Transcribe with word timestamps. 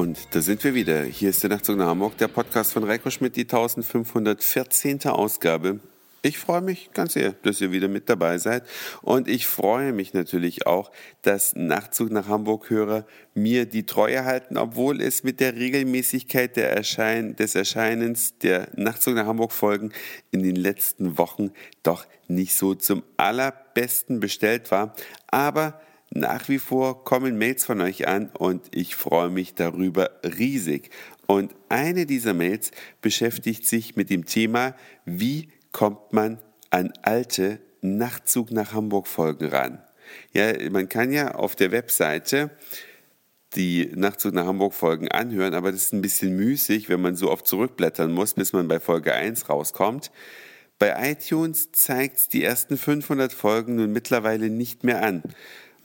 Und 0.00 0.34
da 0.34 0.40
sind 0.40 0.64
wir 0.64 0.72
wieder. 0.72 1.02
Hier 1.02 1.28
ist 1.28 1.42
der 1.42 1.50
Nachtzug 1.50 1.76
nach 1.76 1.88
Hamburg, 1.88 2.16
der 2.16 2.28
Podcast 2.28 2.72
von 2.72 2.84
Reiko 2.84 3.10
Schmidt, 3.10 3.36
die 3.36 3.42
1514. 3.42 5.04
Ausgabe. 5.04 5.78
Ich 6.22 6.38
freue 6.38 6.62
mich 6.62 6.90
ganz 6.94 7.12
sehr, 7.12 7.32
dass 7.42 7.60
ihr 7.60 7.70
wieder 7.70 7.88
mit 7.88 8.08
dabei 8.08 8.38
seid. 8.38 8.62
Und 9.02 9.28
ich 9.28 9.46
freue 9.46 9.92
mich 9.92 10.14
natürlich 10.14 10.66
auch, 10.66 10.90
dass 11.20 11.54
Nachtzug 11.54 12.10
nach 12.12 12.28
Hamburg-Hörer 12.28 13.04
mir 13.34 13.66
die 13.66 13.84
Treue 13.84 14.24
halten, 14.24 14.56
obwohl 14.56 15.02
es 15.02 15.22
mit 15.22 15.38
der 15.38 15.54
Regelmäßigkeit 15.56 16.56
der 16.56 16.74
Erschein 16.74 17.36
des 17.36 17.54
Erscheinens 17.54 18.38
der 18.38 18.68
Nachtzug 18.76 19.16
nach 19.16 19.26
Hamburg-Folgen 19.26 19.92
in 20.30 20.42
den 20.42 20.56
letzten 20.56 21.18
Wochen 21.18 21.50
doch 21.82 22.06
nicht 22.26 22.56
so 22.56 22.74
zum 22.74 23.02
allerbesten 23.18 24.18
bestellt 24.18 24.70
war. 24.70 24.94
Aber 25.26 25.78
nach 26.10 26.48
wie 26.48 26.58
vor 26.58 27.04
kommen 27.04 27.38
Mails 27.38 27.64
von 27.64 27.80
euch 27.80 28.08
an 28.08 28.30
und 28.30 28.66
ich 28.72 28.96
freue 28.96 29.30
mich 29.30 29.54
darüber 29.54 30.10
riesig. 30.24 30.90
Und 31.26 31.54
eine 31.68 32.04
dieser 32.06 32.34
Mails 32.34 32.72
beschäftigt 33.00 33.64
sich 33.64 33.94
mit 33.94 34.10
dem 34.10 34.26
Thema, 34.26 34.74
wie 35.04 35.48
kommt 35.70 36.12
man 36.12 36.38
an 36.70 36.92
alte 37.02 37.60
Nachtzug 37.80 38.50
nach 38.50 38.72
Hamburg 38.72 39.06
Folgen 39.06 39.46
ran. 39.46 39.82
Ja, 40.32 40.52
man 40.70 40.88
kann 40.88 41.12
ja 41.12 41.34
auf 41.34 41.54
der 41.56 41.70
Webseite 41.70 42.50
die 43.54 43.90
Nachtzug 43.94 44.34
nach 44.34 44.46
Hamburg 44.46 44.74
Folgen 44.74 45.08
anhören, 45.08 45.54
aber 45.54 45.72
das 45.72 45.82
ist 45.82 45.92
ein 45.92 46.02
bisschen 46.02 46.36
müßig, 46.36 46.88
wenn 46.88 47.00
man 47.00 47.16
so 47.16 47.30
oft 47.30 47.46
zurückblättern 47.46 48.12
muss, 48.12 48.34
bis 48.34 48.52
man 48.52 48.68
bei 48.68 48.78
Folge 48.78 49.14
1 49.14 49.48
rauskommt. 49.48 50.10
Bei 50.78 51.10
iTunes 51.10 51.72
zeigt 51.72 52.32
die 52.32 52.44
ersten 52.44 52.78
500 52.78 53.32
Folgen 53.32 53.76
nun 53.76 53.92
mittlerweile 53.92 54.50
nicht 54.50 54.84
mehr 54.84 55.02
an. 55.02 55.22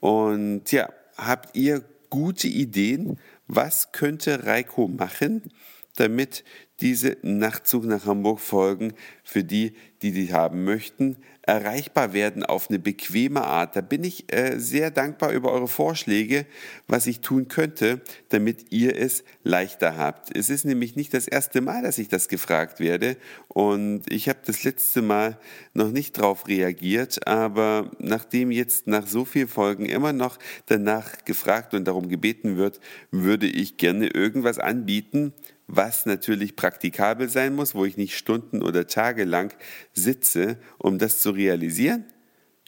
Und 0.00 0.70
ja, 0.72 0.88
habt 1.16 1.56
ihr 1.56 1.84
gute 2.10 2.48
Ideen? 2.48 3.18
Was 3.46 3.92
könnte 3.92 4.44
Reiko 4.44 4.88
machen, 4.88 5.50
damit 5.96 6.44
diese 6.80 7.16
Nachtzug 7.22 7.84
nach 7.84 8.06
Hamburg 8.06 8.40
Folgen 8.40 8.92
für 9.24 9.44
die, 9.44 9.74
die 10.02 10.12
die 10.12 10.32
haben 10.32 10.64
möchten, 10.64 11.16
erreichbar 11.42 12.12
werden 12.12 12.44
auf 12.44 12.68
eine 12.68 12.78
bequeme 12.78 13.42
Art. 13.42 13.74
Da 13.74 13.80
bin 13.80 14.04
ich 14.04 14.32
äh, 14.32 14.58
sehr 14.58 14.90
dankbar 14.90 15.32
über 15.32 15.50
eure 15.50 15.66
Vorschläge, 15.66 16.46
was 16.86 17.06
ich 17.06 17.20
tun 17.20 17.48
könnte, 17.48 18.02
damit 18.28 18.66
ihr 18.70 18.96
es 18.96 19.24
leichter 19.44 19.96
habt. 19.96 20.36
Es 20.36 20.50
ist 20.50 20.66
nämlich 20.66 20.94
nicht 20.94 21.14
das 21.14 21.26
erste 21.26 21.62
Mal, 21.62 21.82
dass 21.82 21.98
ich 21.98 22.08
das 22.08 22.28
gefragt 22.28 22.80
werde 22.80 23.16
und 23.48 24.02
ich 24.12 24.28
habe 24.28 24.40
das 24.44 24.62
letzte 24.62 25.00
Mal 25.00 25.38
noch 25.72 25.90
nicht 25.90 26.18
darauf 26.18 26.46
reagiert, 26.46 27.26
aber 27.26 27.90
nachdem 27.98 28.50
jetzt 28.50 28.86
nach 28.86 29.06
so 29.06 29.24
vielen 29.24 29.48
Folgen 29.48 29.86
immer 29.86 30.12
noch 30.12 30.38
danach 30.66 31.24
gefragt 31.24 31.72
und 31.72 31.86
darum 31.86 32.08
gebeten 32.08 32.56
wird, 32.58 32.78
würde 33.10 33.46
ich 33.46 33.78
gerne 33.78 34.08
irgendwas 34.08 34.58
anbieten, 34.58 35.32
was 35.68 36.06
natürlich 36.06 36.56
praktikabel 36.56 37.28
sein 37.28 37.54
muss, 37.54 37.74
wo 37.74 37.84
ich 37.84 37.98
nicht 37.98 38.16
Stunden 38.16 38.62
oder 38.62 38.86
Tage 38.86 39.24
lang 39.24 39.54
sitze, 39.92 40.56
um 40.78 40.98
das 40.98 41.20
zu 41.20 41.30
realisieren? 41.30 42.06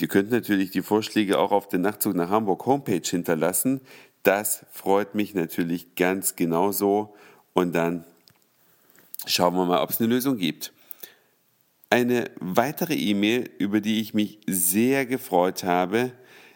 Ihr 0.00 0.08
könnt 0.08 0.30
natürlich 0.30 0.70
die 0.70 0.82
Vorschläge 0.82 1.38
auch 1.38 1.52
auf 1.52 1.68
der 1.68 1.78
Nachtzug 1.78 2.14
nach 2.14 2.30
Hamburg 2.30 2.66
Homepage 2.66 3.06
hinterlassen. 3.06 3.82
Das 4.22 4.64
freut 4.72 5.14
mich 5.14 5.34
natürlich 5.34 5.94
ganz 5.94 6.34
genauso. 6.34 7.14
Und 7.52 7.74
dann 7.74 8.04
schauen 9.26 9.54
wir 9.54 9.66
mal, 9.66 9.82
ob 9.82 9.90
es 9.90 10.00
eine 10.00 10.08
Lösung 10.08 10.38
gibt. 10.38 10.72
Eine 11.90 12.30
weitere 12.40 12.94
E-Mail, 12.94 13.50
über 13.58 13.80
die 13.80 14.00
ich 14.00 14.14
mich 14.14 14.40
sehr 14.46 15.06
gefreut 15.06 15.64
habe, 15.64 16.12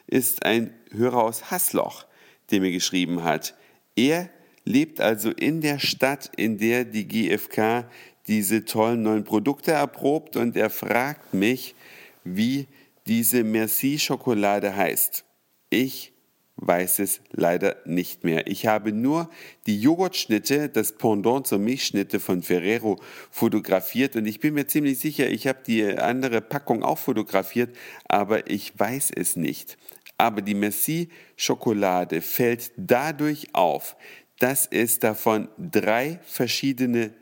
ist 0.06 0.44
ein 0.44 0.74
Hörer 0.90 1.22
aus 1.22 1.50
Hassloch, 1.50 2.06
der 2.50 2.60
mir 2.60 2.72
geschrieben 2.72 3.22
hat. 3.22 3.54
Er 3.94 4.30
lebt 4.64 5.00
also 5.00 5.30
in 5.30 5.60
der 5.60 5.78
Stadt, 5.78 6.30
in 6.36 6.58
der 6.58 6.84
die 6.84 7.06
GfK 7.06 7.88
diese 8.26 8.64
tollen 8.64 9.02
neuen 9.02 9.24
Produkte 9.24 9.72
erprobt 9.72 10.36
und 10.36 10.56
er 10.56 10.70
fragt 10.70 11.32
mich, 11.32 11.74
wie 12.24 12.66
diese 13.06 13.42
Merci-Schokolade 13.42 14.76
heißt. 14.76 15.24
Ich 15.70 16.12
weiß 16.58 16.98
es 16.98 17.20
leider 17.30 17.76
nicht 17.84 18.24
mehr. 18.24 18.46
Ich 18.46 18.66
habe 18.66 18.92
nur 18.92 19.30
die 19.66 19.80
Joghurtschnitte, 19.80 20.68
das 20.68 20.92
Pendant 20.92 21.46
zur 21.46 21.58
Milchschnitte 21.58 22.20
von 22.20 22.42
Ferrero 22.42 23.00
fotografiert 23.30 24.16
und 24.16 24.26
ich 24.26 24.40
bin 24.40 24.54
mir 24.54 24.66
ziemlich 24.66 24.98
sicher, 24.98 25.28
ich 25.28 25.46
habe 25.46 25.60
die 25.66 25.84
andere 25.84 26.40
Packung 26.40 26.82
auch 26.82 26.98
fotografiert, 26.98 27.74
aber 28.04 28.50
ich 28.50 28.78
weiß 28.78 29.12
es 29.14 29.36
nicht. 29.36 29.78
Aber 30.18 30.42
die 30.42 30.54
Merci 30.54 31.10
Schokolade 31.36 32.20
fällt 32.20 32.72
dadurch 32.76 33.54
auf, 33.54 33.96
dass 34.40 34.66
es 34.66 34.98
davon 34.98 35.48
drei 35.58 36.18
verschiedene 36.24 37.12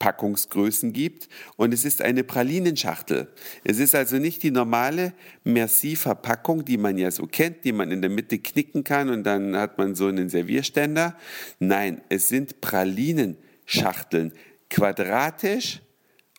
Packungsgrößen 0.00 0.92
gibt 0.92 1.28
und 1.56 1.72
es 1.72 1.84
ist 1.84 2.02
eine 2.02 2.24
Pralinenschachtel. 2.24 3.28
Es 3.62 3.78
ist 3.78 3.94
also 3.94 4.16
nicht 4.16 4.42
die 4.42 4.50
normale 4.50 5.12
Merci-Verpackung, 5.44 6.64
die 6.64 6.78
man 6.78 6.98
ja 6.98 7.12
so 7.12 7.26
kennt, 7.26 7.64
die 7.64 7.72
man 7.72 7.92
in 7.92 8.00
der 8.00 8.10
Mitte 8.10 8.40
knicken 8.40 8.82
kann 8.82 9.10
und 9.10 9.22
dann 9.22 9.54
hat 9.56 9.78
man 9.78 9.94
so 9.94 10.06
einen 10.06 10.28
Servierständer. 10.28 11.16
Nein, 11.60 12.00
es 12.08 12.28
sind 12.28 12.60
Pralinenschachteln, 12.60 14.32
quadratisch 14.70 15.82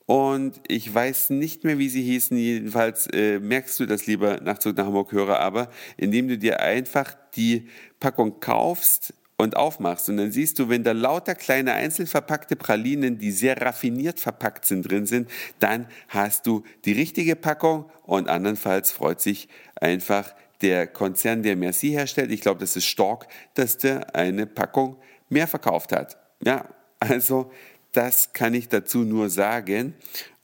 und 0.08 0.60
ich 0.68 0.94
weiß 0.94 1.30
nicht 1.30 1.64
mehr, 1.64 1.78
wie 1.78 1.88
sie 1.88 2.02
hießen. 2.02 2.36
Jedenfalls 2.36 3.08
äh, 3.14 3.40
merkst 3.40 3.80
du 3.80 3.86
das 3.86 4.08
lieber 4.08 4.42
Nachtzug 4.42 4.76
nach 4.76 4.88
Hamburg 4.88 5.12
höre, 5.12 5.40
aber 5.40 5.70
indem 5.98 6.28
du 6.28 6.38
dir 6.38 6.60
einfach 6.62 7.16
die 7.36 7.70
Packung 8.00 8.40
kaufst, 8.40 9.14
und 9.42 9.58
aufmachst 9.58 10.08
und 10.08 10.18
dann 10.18 10.32
siehst 10.32 10.60
du, 10.60 10.70
wenn 10.70 10.84
da 10.84 10.92
lauter 10.92 11.34
kleine 11.34 11.74
einzeln 11.74 12.08
verpackte 12.08 12.56
Pralinen, 12.56 13.18
die 13.18 13.32
sehr 13.32 13.60
raffiniert 13.60 14.20
verpackt 14.20 14.66
sind, 14.66 14.84
drin 14.84 15.08
sind, 15.08 15.30
dann 15.60 15.88
hast 16.10 16.46
du 16.46 16.64
die 16.86 16.92
richtige 16.92 17.36
Packung 17.36 17.90
und 18.04 18.30
andernfalls 18.30 18.92
freut 18.92 19.20
sich 19.20 19.50
einfach 19.76 20.36
der 20.62 20.86
Konzern, 20.86 21.42
der 21.42 21.56
Merci 21.56 21.90
herstellt, 21.90 22.32
ich 22.32 22.42
glaube, 22.42 22.60
das 22.60 22.76
ist 22.76 22.86
Stork, 22.86 23.28
dass 23.56 23.78
der 23.80 24.16
eine 24.16 24.46
Packung 24.46 24.98
mehr 25.30 25.48
verkauft 25.48 25.92
hat. 25.92 26.18
Ja, 26.46 26.70
also 27.00 27.52
das 27.94 28.34
kann 28.34 28.54
ich 28.54 28.70
dazu 28.70 29.00
nur 29.00 29.32
sagen. 29.32 29.96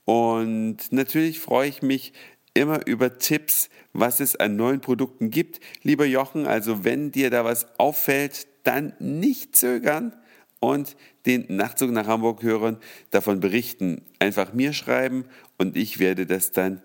Und 0.04 0.90
natürlich 0.90 1.38
freue 1.38 1.68
ich 1.68 1.82
mich 1.82 2.12
immer 2.52 2.84
über 2.86 3.18
Tipps, 3.18 3.68
was 3.92 4.18
es 4.18 4.34
an 4.34 4.56
neuen 4.56 4.80
Produkten 4.80 5.30
gibt. 5.30 5.60
Lieber 5.82 6.04
Jochen, 6.04 6.46
also 6.46 6.84
wenn 6.84 7.12
dir 7.12 7.30
da 7.30 7.44
was 7.44 7.78
auffällt, 7.78 8.48
dann 8.68 8.92
nicht 8.98 9.56
zögern 9.56 10.12
und 10.60 10.94
den 11.24 11.46
Nachtzug 11.48 11.90
nach 11.90 12.06
Hamburg 12.06 12.42
hören, 12.42 12.76
davon 13.10 13.40
berichten. 13.40 14.02
Einfach 14.18 14.52
mir 14.52 14.74
schreiben 14.74 15.24
und 15.56 15.74
ich 15.74 15.98
werde 15.98 16.26
das 16.26 16.52
dann, 16.52 16.82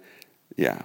ja, 0.55 0.77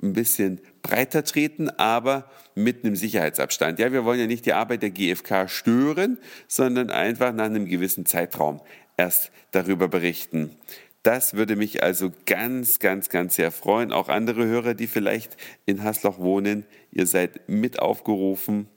ein 0.00 0.12
bisschen 0.12 0.60
breiter 0.82 1.24
treten, 1.24 1.70
aber 1.70 2.30
mit 2.54 2.84
einem 2.84 2.94
Sicherheitsabstand. 2.94 3.80
Ja, 3.80 3.92
wir 3.92 4.04
wollen 4.04 4.20
ja 4.20 4.26
nicht 4.28 4.46
die 4.46 4.52
Arbeit 4.52 4.82
der 4.82 4.90
GfK 4.90 5.48
stören, 5.48 6.18
sondern 6.46 6.90
einfach 6.90 7.32
nach 7.32 7.46
einem 7.46 7.66
gewissen 7.66 8.06
Zeitraum 8.06 8.60
erst 8.96 9.32
darüber 9.50 9.88
berichten. 9.88 10.56
Das 11.02 11.34
würde 11.34 11.56
mich 11.56 11.82
also 11.82 12.12
ganz, 12.26 12.78
ganz, 12.78 13.08
ganz 13.08 13.34
sehr 13.34 13.50
freuen. 13.50 13.92
Auch 13.92 14.08
andere 14.08 14.46
Hörer, 14.46 14.74
die 14.74 14.86
vielleicht 14.86 15.36
in 15.66 15.82
Hasloch 15.82 16.20
wohnen, 16.20 16.64
ihr 16.92 17.06
seid 17.06 17.48
mit 17.48 17.80
aufgerufen, 17.80 18.68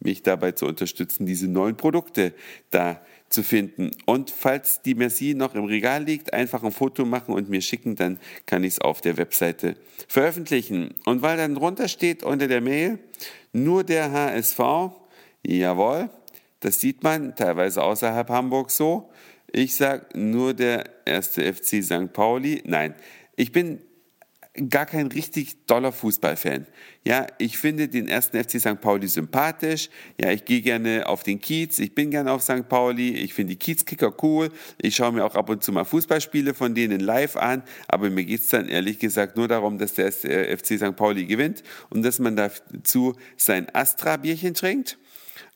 mich 0.00 0.22
dabei 0.22 0.52
zu 0.52 0.66
unterstützen, 0.66 1.26
diese 1.26 1.48
neuen 1.48 1.76
Produkte 1.76 2.34
da 2.70 3.00
zu 3.28 3.42
finden. 3.42 3.92
Und 4.06 4.30
falls 4.30 4.82
die 4.82 4.94
Merci 4.94 5.34
noch 5.34 5.54
im 5.54 5.64
Regal 5.64 6.04
liegt, 6.04 6.32
einfach 6.32 6.64
ein 6.64 6.72
Foto 6.72 7.04
machen 7.04 7.34
und 7.34 7.48
mir 7.48 7.60
schicken, 7.60 7.94
dann 7.94 8.18
kann 8.46 8.64
ich 8.64 8.74
es 8.74 8.80
auf 8.80 9.00
der 9.00 9.16
Webseite 9.16 9.76
veröffentlichen. 10.08 10.94
Und 11.04 11.22
weil 11.22 11.36
dann 11.36 11.54
drunter 11.54 11.88
steht 11.88 12.22
unter 12.22 12.48
der 12.48 12.60
Mail, 12.60 12.98
nur 13.52 13.84
der 13.84 14.10
HSV, 14.10 14.58
jawohl, 15.46 16.10
das 16.60 16.80
sieht 16.80 17.02
man 17.02 17.34
teilweise 17.36 17.82
außerhalb 17.82 18.28
Hamburg 18.28 18.70
so. 18.70 19.10
Ich 19.52 19.74
sage 19.76 20.06
nur 20.18 20.54
der 20.54 20.84
erste 21.06 21.52
FC 21.52 21.82
St. 21.82 22.12
Pauli. 22.12 22.62
Nein, 22.66 22.94
ich 23.36 23.52
bin 23.52 23.80
gar 24.68 24.84
kein 24.86 25.06
richtig 25.06 25.66
doller 25.66 25.92
Fußballfan. 25.92 26.66
Ja, 27.04 27.26
ich 27.38 27.56
finde 27.56 27.88
den 27.88 28.08
ersten 28.08 28.42
FC 28.42 28.60
St. 28.60 28.80
Pauli 28.80 29.06
sympathisch. 29.06 29.90
Ja, 30.20 30.32
ich 30.32 30.44
gehe 30.44 30.60
gerne 30.60 31.06
auf 31.06 31.22
den 31.22 31.40
Kiez. 31.40 31.78
Ich 31.78 31.94
bin 31.94 32.10
gerne 32.10 32.32
auf 32.32 32.42
St. 32.42 32.68
Pauli. 32.68 33.14
Ich 33.14 33.32
finde 33.32 33.54
die 33.54 33.58
Kiezkicker 33.58 34.12
cool. 34.22 34.50
Ich 34.82 34.96
schaue 34.96 35.12
mir 35.12 35.24
auch 35.24 35.36
ab 35.36 35.48
und 35.50 35.62
zu 35.62 35.72
mal 35.72 35.84
Fußballspiele 35.84 36.54
von 36.54 36.74
denen 36.74 37.00
live 37.00 37.36
an. 37.36 37.62
Aber 37.86 38.10
mir 38.10 38.24
geht 38.24 38.40
es 38.40 38.48
dann 38.48 38.68
ehrlich 38.68 38.98
gesagt 38.98 39.36
nur 39.36 39.46
darum, 39.46 39.78
dass 39.78 39.94
der 39.94 40.10
FC 40.10 40.78
St. 40.78 40.96
Pauli 40.96 41.26
gewinnt 41.26 41.62
und 41.88 42.02
dass 42.02 42.18
man 42.18 42.34
dazu 42.36 43.14
sein 43.36 43.68
Astra-Bierchen 43.72 44.54
trinkt. 44.54 44.98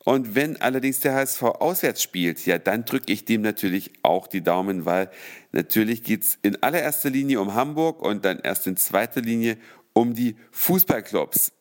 Und 0.04 0.34
wenn 0.34 0.60
allerdings 0.60 1.00
der 1.00 1.14
HSV 1.14 1.42
auswärts 1.42 2.02
spielt, 2.02 2.44
ja, 2.44 2.58
dann 2.58 2.84
drücke 2.84 3.10
ich 3.10 3.24
dem 3.24 3.40
natürlich 3.40 3.92
auch 4.02 4.26
die 4.26 4.42
Daumen, 4.42 4.84
weil 4.84 5.10
natürlich 5.52 6.02
geht's 6.04 6.38
in 6.42 6.62
allererster 6.62 7.08
Linie 7.08 7.40
um 7.40 7.54
Hamburg 7.54 8.02
und 8.02 8.24
dann 8.24 8.38
erst 8.38 8.66
in 8.66 8.76
zweiter 8.76 9.22
Linie 9.22 9.56
um 9.94 10.12
die 10.12 10.36
Fußballclubs. 10.52 11.52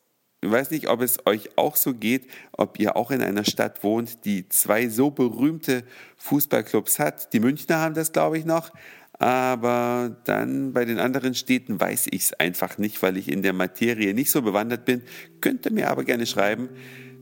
Ich 0.41 0.51
weiß 0.51 0.71
nicht, 0.71 0.89
ob 0.89 1.01
es 1.01 1.25
euch 1.25 1.57
auch 1.57 1.77
so 1.77 1.93
geht, 1.93 2.27
ob 2.51 2.77
ihr 2.77 2.97
auch 2.97 3.11
in 3.11 3.21
einer 3.21 3.45
Stadt 3.45 3.81
wohnt, 3.81 4.25
die 4.25 4.49
zwei 4.49 4.89
so 4.89 5.09
berühmte 5.09 5.85
Fußballclubs 6.17 6.99
hat. 6.99 7.31
Die 7.31 7.39
Münchner 7.39 7.77
haben 7.77 7.95
das, 7.95 8.11
glaube 8.11 8.37
ich, 8.37 8.43
noch. 8.43 8.71
Aber 9.19 10.17
dann 10.25 10.73
bei 10.73 10.83
den 10.83 10.99
anderen 10.99 11.33
Städten 11.33 11.79
weiß 11.79 12.07
ich 12.11 12.23
es 12.23 12.33
einfach 12.33 12.77
nicht, 12.77 13.01
weil 13.01 13.15
ich 13.15 13.31
in 13.31 13.41
der 13.41 13.53
Materie 13.53 14.13
nicht 14.13 14.31
so 14.31 14.41
bewandert 14.41 14.83
bin. 14.83 15.03
Könnt 15.39 15.65
ihr 15.65 15.71
mir 15.71 15.89
aber 15.89 16.03
gerne 16.03 16.25
schreiben. 16.25 16.67